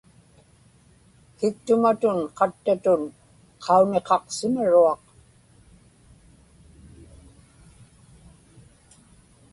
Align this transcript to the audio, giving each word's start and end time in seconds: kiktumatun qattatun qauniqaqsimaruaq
kiktumatun 1.37 2.19
qattatun 2.37 3.01
qauniqaqsimaruaq 3.65 5.01